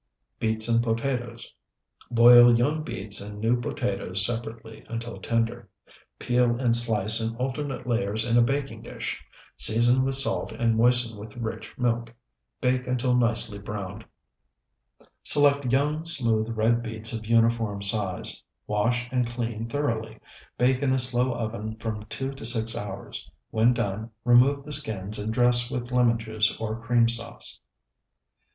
BEETS 0.39 0.67
AND 0.67 0.83
POTATOES 0.83 1.53
Boil 2.09 2.57
young 2.57 2.81
beets 2.81 3.21
and 3.21 3.39
new 3.39 3.61
potatoes 3.61 4.25
separately 4.25 4.83
until 4.89 5.19
tender; 5.21 5.69
peel 6.17 6.57
and 6.59 6.75
slice 6.75 7.21
in 7.21 7.35
alternate 7.35 7.85
layers 7.85 8.25
in 8.27 8.35
a 8.35 8.41
baking 8.41 8.81
dish; 8.81 9.23
season 9.57 10.03
with 10.03 10.15
salt 10.15 10.51
and 10.53 10.75
moisten 10.75 11.19
with 11.19 11.37
rich 11.37 11.77
milk. 11.77 12.11
Bake 12.59 12.87
until 12.87 13.13
nicely 13.15 13.59
browned. 13.59 13.99
BAKED 14.01 14.99
BEETS 15.09 15.15
Select 15.33 15.65
young, 15.71 16.03
smooth, 16.05 16.49
red 16.57 16.81
beets 16.81 17.13
of 17.13 17.27
uniform 17.27 17.83
size; 17.83 18.43
wash 18.65 19.07
and 19.11 19.27
clean 19.27 19.69
thoroughly; 19.69 20.17
bake 20.57 20.81
in 20.81 20.93
a 20.93 20.97
slow 20.97 21.31
oven 21.31 21.75
from 21.75 22.05
two 22.05 22.31
to 22.31 22.43
six 22.43 22.75
hours; 22.75 23.29
when 23.51 23.71
done, 23.71 24.09
remove 24.25 24.63
the 24.63 24.73
skins 24.73 25.19
and 25.19 25.31
dress 25.31 25.69
with 25.69 25.91
lemon 25.91 26.17
juice 26.17 26.57
or 26.59 26.81
cream 26.81 27.07
sauce. 27.07 27.59